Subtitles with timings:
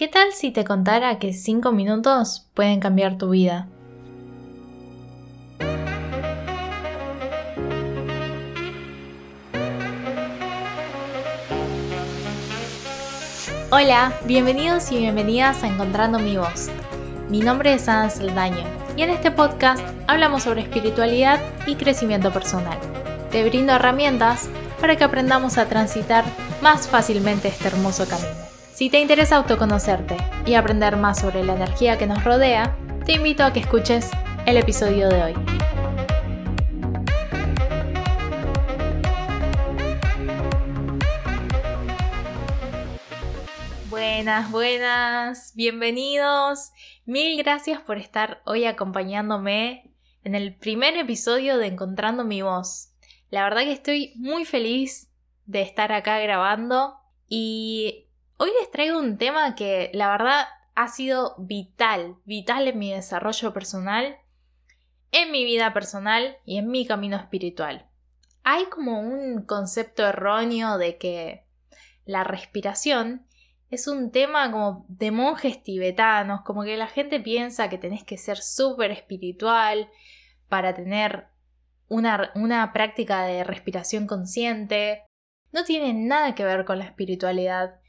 [0.00, 3.68] ¿Qué tal si te contara que 5 minutos pueden cambiar tu vida?
[13.70, 16.70] Hola, bienvenidos y bienvenidas a Encontrando mi voz.
[17.28, 18.64] Mi nombre es Ana Saldaño
[18.96, 22.78] y en este podcast hablamos sobre espiritualidad y crecimiento personal.
[23.30, 24.48] Te brindo herramientas
[24.80, 26.24] para que aprendamos a transitar
[26.62, 28.49] más fácilmente este hermoso camino.
[28.80, 30.16] Si te interesa autoconocerte
[30.46, 34.10] y aprender más sobre la energía que nos rodea, te invito a que escuches
[34.46, 35.34] el episodio de hoy.
[43.90, 46.70] Buenas, buenas, bienvenidos.
[47.04, 49.92] Mil gracias por estar hoy acompañándome
[50.24, 52.94] en el primer episodio de Encontrando mi voz.
[53.28, 55.10] La verdad que estoy muy feliz
[55.44, 56.94] de estar acá grabando
[57.28, 58.06] y
[58.42, 63.52] Hoy les traigo un tema que la verdad ha sido vital, vital en mi desarrollo
[63.52, 64.16] personal,
[65.12, 67.90] en mi vida personal y en mi camino espiritual.
[68.42, 71.44] Hay como un concepto erróneo de que
[72.06, 73.26] la respiración
[73.68, 78.16] es un tema como de monjes tibetanos, como que la gente piensa que tenés que
[78.16, 79.90] ser súper espiritual
[80.48, 81.26] para tener
[81.88, 85.02] una, una práctica de respiración consciente.
[85.52, 87.79] No tiene nada que ver con la espiritualidad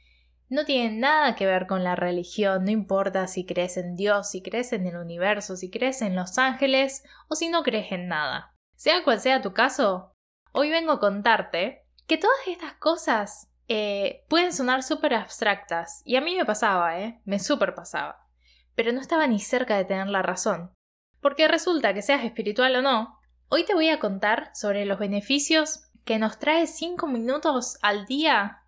[0.52, 4.42] no tiene nada que ver con la religión, no importa si crees en Dios, si
[4.42, 8.54] crees en el universo, si crees en los ángeles o si no crees en nada.
[8.76, 10.14] Sea cual sea tu caso,
[10.52, 16.20] hoy vengo a contarte que todas estas cosas eh, pueden sonar súper abstractas, y a
[16.20, 17.22] mí me pasaba, ¿eh?
[17.24, 18.28] Me súper pasaba,
[18.74, 20.74] pero no estaba ni cerca de tener la razón.
[21.22, 25.88] Porque resulta que seas espiritual o no, hoy te voy a contar sobre los beneficios
[26.04, 28.61] que nos trae 5 minutos al día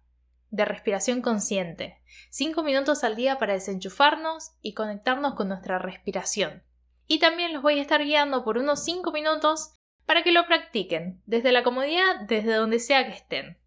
[0.55, 1.99] de respiración consciente.
[2.31, 6.63] Cinco minutos al día para desenchufarnos y conectarnos con nuestra respiración.
[7.07, 9.75] Y también los voy a estar guiando por unos 5 minutos
[10.07, 13.59] para que lo practiquen, desde la comodidad, desde donde sea que estén.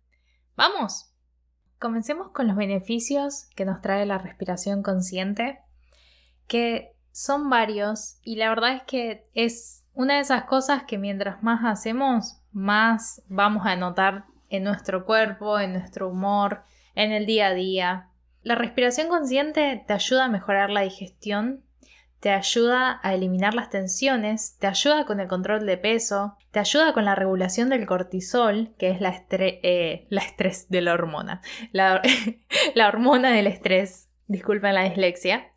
[0.56, 1.12] ¿Vamos?
[1.78, 5.60] Comencemos con los beneficios que nos trae la respiración consciente,
[6.48, 11.44] que son varios y la verdad es que es una de esas cosas que mientras
[11.44, 16.64] más hacemos, más vamos a notar en nuestro cuerpo, en nuestro humor,
[16.98, 18.10] en el día a día.
[18.42, 21.64] La respiración consciente te ayuda a mejorar la digestión,
[22.20, 26.94] te ayuda a eliminar las tensiones, te ayuda con el control de peso, te ayuda
[26.94, 31.42] con la regulación del cortisol, que es la, eh, la estrés de la hormona,
[31.72, 32.02] la,
[32.88, 35.52] hormona del estrés, disculpen la dislexia,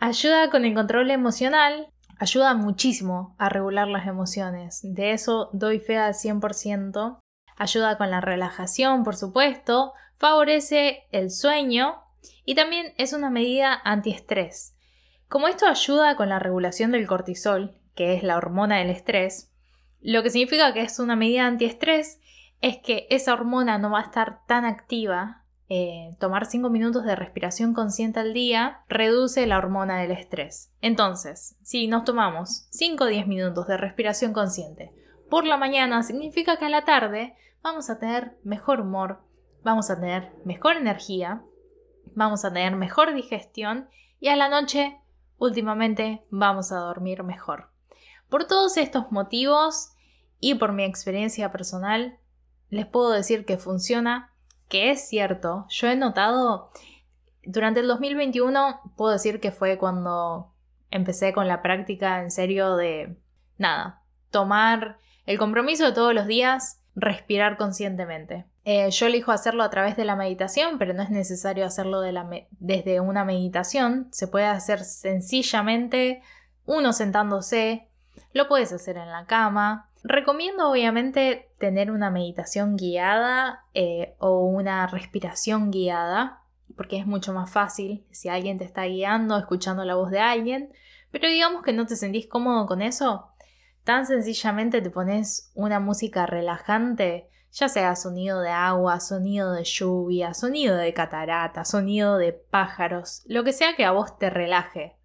[0.00, 1.86] ayuda con el control emocional,
[2.18, 7.21] ayuda muchísimo a regular las emociones, de eso doy fe al 100%,
[7.62, 12.02] ayuda con la relajación, por supuesto, favorece el sueño
[12.44, 14.74] y también es una medida antiestrés.
[15.28, 19.50] Como esto ayuda con la regulación del cortisol, que es la hormona del estrés,
[20.00, 22.20] lo que significa que es una medida antiestrés
[22.60, 25.44] es que esa hormona no va a estar tan activa.
[25.68, 30.70] Eh, tomar 5 minutos de respiración consciente al día reduce la hormona del estrés.
[30.80, 34.92] Entonces, si nos tomamos 5 o 10 minutos de respiración consciente
[35.32, 39.22] por la mañana, significa que a la tarde vamos a tener mejor humor,
[39.62, 41.42] vamos a tener mejor energía,
[42.14, 43.88] vamos a tener mejor digestión
[44.20, 45.00] y a la noche,
[45.38, 47.70] últimamente, vamos a dormir mejor.
[48.28, 49.94] Por todos estos motivos
[50.38, 52.18] y por mi experiencia personal,
[52.68, 54.34] les puedo decir que funciona,
[54.68, 55.64] que es cierto.
[55.70, 56.68] Yo he notado,
[57.42, 60.52] durante el 2021, puedo decir que fue cuando
[60.90, 63.16] empecé con la práctica en serio de,
[63.56, 68.46] nada, tomar el compromiso de todos los días, respirar conscientemente.
[68.64, 73.00] Eh, yo elijo hacerlo a través de la meditación, pero no es necesario hacerlo desde
[73.00, 74.08] una meditación.
[74.12, 76.22] Se puede hacer sencillamente
[76.64, 77.88] uno sentándose,
[78.32, 79.88] lo puedes hacer en la cama.
[80.04, 86.42] Recomiendo obviamente tener una meditación guiada eh, o una respiración guiada,
[86.76, 90.72] porque es mucho más fácil si alguien te está guiando, escuchando la voz de alguien.
[91.10, 93.31] Pero digamos que no te sentís cómodo con eso,
[93.84, 100.32] tan sencillamente te pones una música relajante ya sea sonido de agua, sonido de lluvia,
[100.32, 104.96] sonido de catarata, sonido de pájaros, lo que sea que a vos te relaje,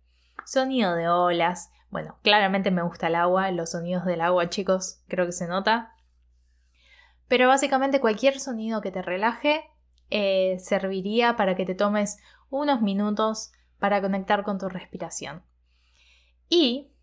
[0.46, 1.72] sonido de olas.
[1.90, 5.94] Bueno, claramente me gusta el agua, los sonidos del agua, chicos, creo que se nota.
[7.28, 9.70] Pero básicamente cualquier sonido que te relaje
[10.10, 12.18] eh, serviría para que te tomes
[12.50, 15.44] unos minutos para conectar con tu respiración.
[16.48, 16.94] Y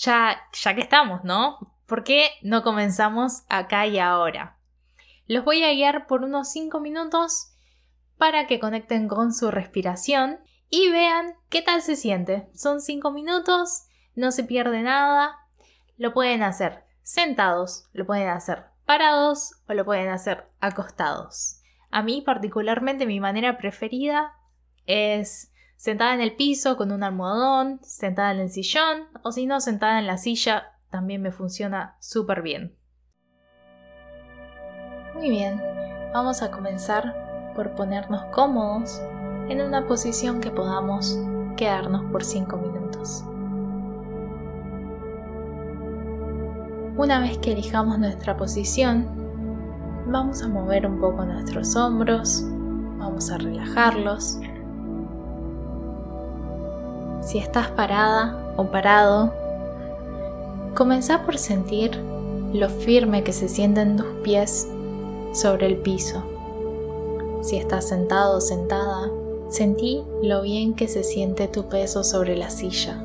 [0.00, 1.58] ya, que estamos, ¿no?
[1.86, 4.58] ¿Por qué no comenzamos acá y ahora?
[5.26, 7.52] Los voy a guiar por unos 5 minutos
[8.18, 12.48] para que conecten con su respiración y vean qué tal se siente.
[12.54, 13.84] Son 5 minutos,
[14.14, 15.36] no se pierde nada.
[15.96, 21.60] Lo pueden hacer sentados, lo pueden hacer parados o lo pueden hacer acostados.
[21.90, 24.34] A mí particularmente mi manera preferida
[24.86, 29.60] es sentada en el piso con un almohadón, sentada en el sillón o si no
[29.60, 32.76] sentada en la silla también me funciona súper bien.
[35.14, 35.62] Muy bien,
[36.12, 39.00] vamos a comenzar por ponernos cómodos
[39.48, 41.18] en una posición que podamos
[41.56, 43.24] quedarnos por 5 minutos.
[46.96, 49.06] Una vez que elijamos nuestra posición,
[50.06, 52.42] vamos a mover un poco nuestros hombros,
[52.98, 54.38] vamos a relajarlos.
[57.26, 59.32] Si estás parada o parado,
[60.76, 62.00] comenzá por sentir
[62.52, 64.68] lo firme que se sienten tus pies
[65.32, 66.22] sobre el piso.
[67.42, 69.10] Si estás sentado o sentada,
[69.48, 72.96] sentí lo bien que se siente tu peso sobre la silla.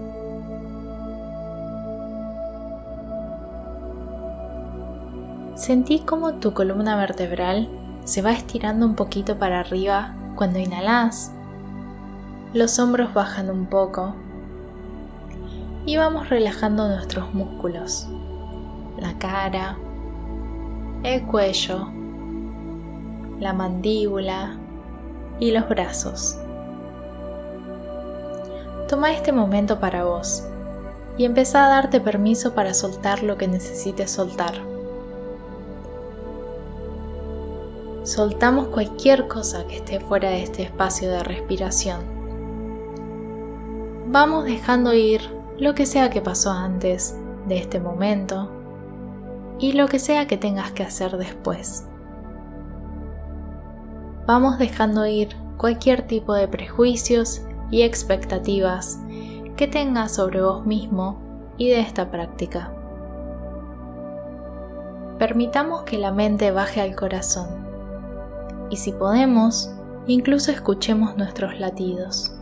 [5.56, 7.68] Sentí como tu columna vertebral
[8.04, 11.32] se va estirando un poquito para arriba cuando inhalas.
[12.54, 14.14] Los hombros bajan un poco
[15.86, 18.08] y vamos relajando nuestros músculos,
[19.00, 19.78] la cara,
[21.04, 21.88] el cuello,
[23.40, 24.58] la mandíbula
[25.40, 26.38] y los brazos.
[28.90, 30.44] Toma este momento para vos
[31.18, 34.72] y empieza a darte permiso para soltar lo que necesites soltar.
[38.04, 42.21] soltamos cualquier cosa que esté fuera de este espacio de respiración.
[44.12, 45.22] Vamos dejando ir
[45.58, 47.16] lo que sea que pasó antes
[47.48, 48.52] de este momento
[49.58, 51.88] y lo que sea que tengas que hacer después.
[54.28, 59.00] Vamos dejando ir cualquier tipo de prejuicios y expectativas
[59.56, 61.18] que tengas sobre vos mismo
[61.58, 62.74] y de esta práctica.
[65.20, 67.48] Permitamos que la mente baje al corazón
[68.70, 69.74] y si podemos,
[70.06, 72.41] incluso escuchemos nuestros latidos.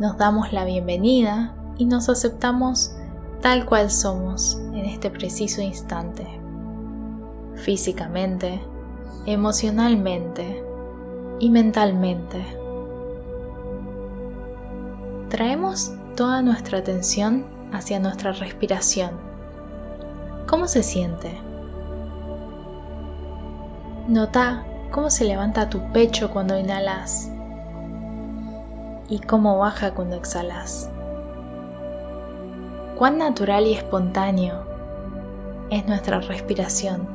[0.00, 2.96] Nos damos la bienvenida y nos aceptamos
[3.42, 6.26] tal cual somos en este preciso instante,
[7.56, 8.62] físicamente,
[9.26, 10.64] emocionalmente
[11.38, 12.42] y mentalmente.
[15.28, 19.10] Traemos toda nuestra atención hacia nuestra respiración.
[20.46, 21.38] ¿Cómo se siente?
[24.08, 27.29] Nota cómo se levanta tu pecho cuando inhalas
[29.10, 30.88] y cómo baja cuando exhalas.
[32.96, 34.64] Cuán natural y espontáneo
[35.70, 37.06] es nuestra respiración.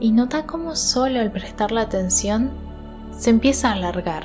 [0.00, 2.50] Y nota cómo solo al prestar la atención
[3.12, 4.24] se empieza a alargar.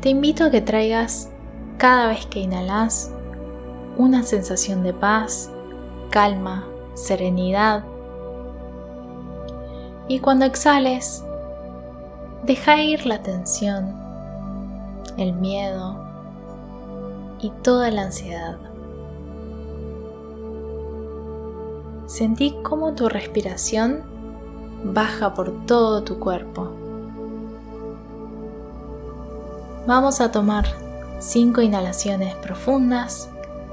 [0.00, 1.30] Te invito a que traigas
[1.78, 3.10] cada vez que inhalas
[3.96, 5.50] una sensación de paz,
[6.10, 6.64] calma,
[6.94, 7.84] serenidad.
[10.08, 11.24] Y cuando exhales,
[12.44, 13.92] deja ir la tensión,
[15.16, 15.96] el miedo
[17.40, 18.58] y toda la ansiedad.
[22.06, 24.02] Sentí cómo tu respiración
[24.84, 26.70] baja por todo tu cuerpo.
[29.86, 30.66] Vamos a tomar
[31.18, 33.28] cinco inhalaciones profundas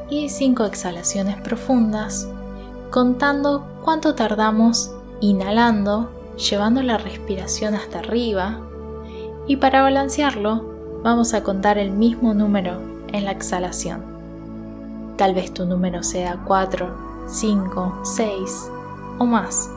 [0.09, 2.27] y cinco exhalaciones profundas,
[2.91, 8.59] contando cuánto tardamos inhalando, llevando la respiración hasta arriba,
[9.47, 14.01] y para balancearlo vamos a contar el mismo número en la exhalación.
[15.17, 18.71] Tal vez tu número sea 4, 5, 6
[19.19, 19.69] o más.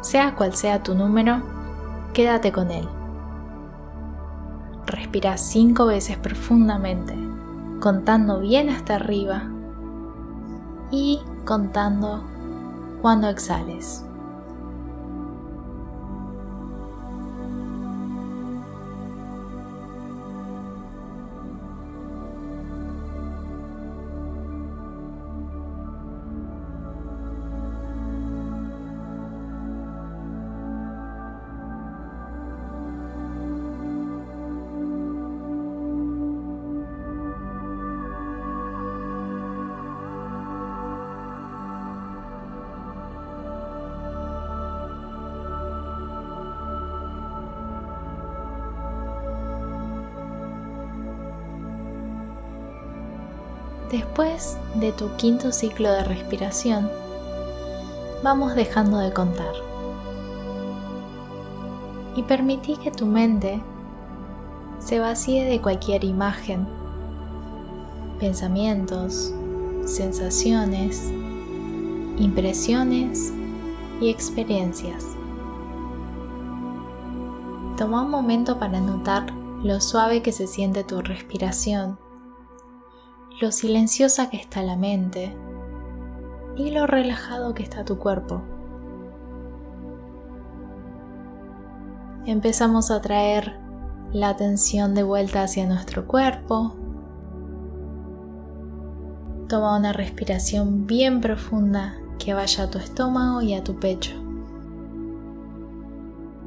[0.00, 1.42] Sea cual sea tu número,
[2.12, 2.88] quédate con él.
[4.86, 7.14] Respira cinco veces profundamente
[7.82, 9.42] contando bien hasta arriba
[10.92, 12.22] y contando
[13.00, 14.04] cuando exhales.
[53.92, 56.90] Después de tu quinto ciclo de respiración,
[58.24, 59.52] vamos dejando de contar.
[62.16, 63.62] Y permití que tu mente
[64.78, 66.66] se vacíe de cualquier imagen,
[68.18, 69.34] pensamientos,
[69.84, 71.12] sensaciones,
[72.16, 73.30] impresiones
[74.00, 75.04] y experiencias.
[77.76, 79.30] Toma un momento para notar
[79.62, 81.98] lo suave que se siente tu respiración,
[83.40, 85.34] lo silenciosa que está la mente
[86.56, 88.42] y lo relajado que está tu cuerpo.
[92.26, 93.58] Empezamos a traer
[94.12, 96.76] la atención de vuelta hacia nuestro cuerpo.
[99.48, 104.12] Toma una respiración bien profunda que vaya a tu estómago y a tu pecho.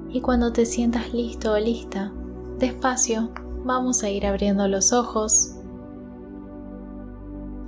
[0.10, 2.14] Y cuando te sientas listo o lista,
[2.58, 3.32] despacio
[3.66, 5.55] vamos a ir abriendo los ojos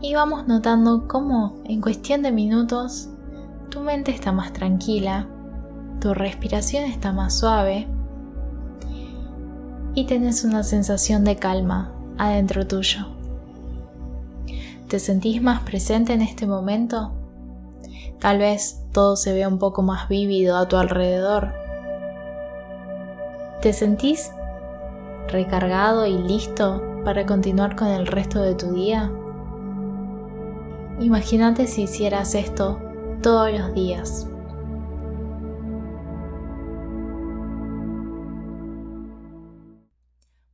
[0.01, 3.09] y vamos notando cómo en cuestión de minutos
[3.69, 5.27] tu mente está más tranquila,
[5.99, 7.87] tu respiración está más suave
[9.95, 13.07] y tenés una sensación de calma adentro tuyo.
[14.87, 17.11] ¿Te sentís más presente en este momento?
[18.19, 21.53] Tal vez todo se vea un poco más vívido a tu alrededor.
[23.61, 24.31] ¿Te sentís
[25.27, 29.11] recargado y listo para continuar con el resto de tu día?
[30.99, 32.81] Imagínate si hicieras esto
[33.21, 34.27] todos los días.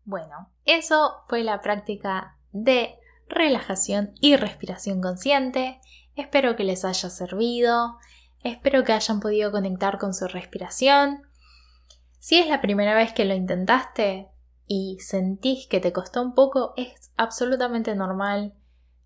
[0.04, 5.80] Bueno, eso fue la práctica de relajación y respiración consciente.
[6.18, 7.98] Espero que les haya servido.
[8.44, 11.22] Espero que hayan podido conectar con su respiración.
[12.20, 14.28] Si es la primera vez que lo intentaste
[14.68, 18.54] y sentís que te costó un poco, es absolutamente normal.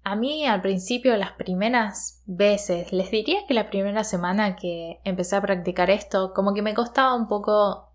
[0.10, 5.36] A mí al principio, las primeras veces, les diría que la primera semana que empecé
[5.36, 7.92] a practicar esto, como que me costaba un poco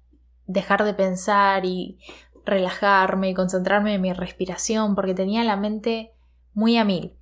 [0.47, 2.01] dejar de pensar y
[2.45, 6.13] relajarme y concentrarme en mi respiración porque tenía la mente
[6.53, 7.17] muy a mil.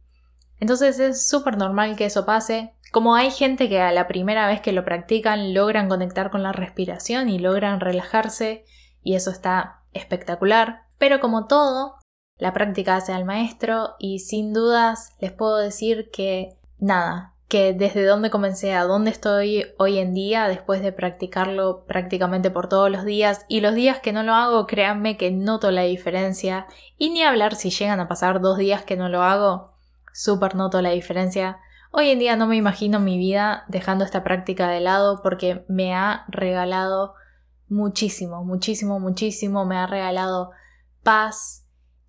[0.59, 2.75] Entonces es súper normal que eso pase.
[2.91, 6.51] Como hay gente que a la primera vez que lo practican logran conectar con la
[6.51, 8.65] respiración y logran relajarse
[9.05, 10.87] y eso está espectacular.
[10.99, 12.00] Pero como todo,
[12.41, 18.05] la práctica hace al maestro y sin dudas les puedo decir que nada, que desde
[18.05, 23.05] donde comencé a dónde estoy hoy en día después de practicarlo prácticamente por todos los
[23.05, 26.67] días y los días que no lo hago créanme que noto la diferencia
[26.97, 29.71] y ni hablar si llegan a pasar dos días que no lo hago
[30.13, 31.59] súper noto la diferencia.
[31.93, 35.95] Hoy en día no me imagino mi vida dejando esta práctica de lado porque me
[35.95, 37.15] ha regalado
[37.69, 40.53] muchísimo, muchísimo, muchísimo, me ha regalado
[41.03, 41.60] paz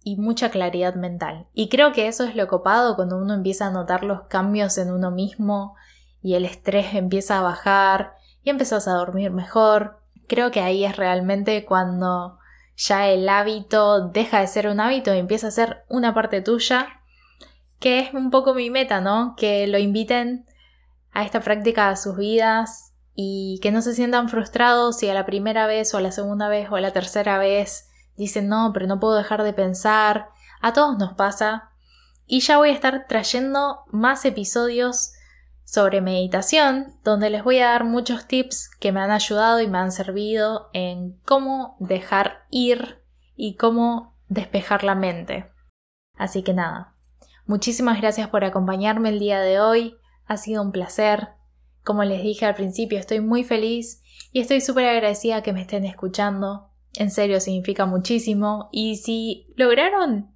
[0.04, 1.48] y mucha claridad mental.
[1.54, 4.92] Y creo que eso es lo copado cuando uno empieza a notar los cambios en
[4.92, 5.76] uno mismo
[6.22, 10.00] y el estrés empieza a bajar y empiezas a dormir mejor.
[10.28, 12.40] Creo que ahí es realmente cuando
[12.76, 16.88] ya el hábito deja de ser un hábito y empieza a ser una parte tuya
[17.80, 19.36] que es un poco mi meta, ¿no?
[19.36, 20.46] Que lo inviten
[21.12, 25.26] a esta práctica a sus vidas y que no se sientan frustrados si a la
[25.26, 28.88] primera vez o a la segunda vez o a la tercera vez dicen no, pero
[28.88, 30.30] no puedo dejar de pensar.
[30.62, 31.72] A todos nos pasa.
[32.26, 35.14] Y ya voy a estar trayendo más episodios
[35.64, 39.78] sobre meditación, donde les voy a dar muchos tips que me han ayudado y me
[39.78, 43.02] han servido en cómo dejar ir
[43.36, 45.52] y cómo despejar la mente.
[46.18, 46.92] Así que nada,
[47.52, 49.98] Muchísimas gracias por acompañarme el día de hoy.
[50.26, 51.30] Ha sido un placer.
[51.84, 54.02] Como les dije al principio, estoy muy feliz
[54.32, 56.71] y estoy súper agradecida que me estén escuchando.
[56.96, 58.70] En serio, significa muchísimo.
[58.72, 60.32] Y si lograron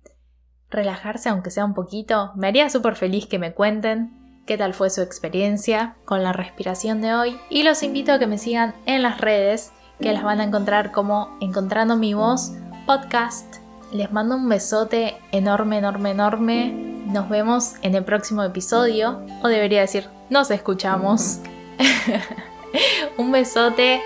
[0.70, 4.90] relajarse, aunque sea un poquito, me haría súper feliz que me cuenten qué tal fue
[4.90, 7.38] su experiencia con la respiración de hoy.
[7.50, 10.92] Y los invito a que me sigan en las redes, que las van a encontrar
[10.92, 12.52] como Encontrando mi voz
[12.86, 13.56] podcast.
[13.92, 19.82] Les mando un besote enorme, enorme, enorme nos vemos en el próximo episodio, o debería
[19.82, 21.40] decir, nos escuchamos.
[23.18, 24.02] Un besote.